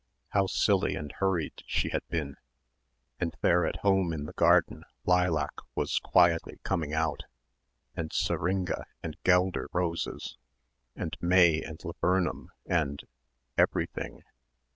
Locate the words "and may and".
10.95-11.79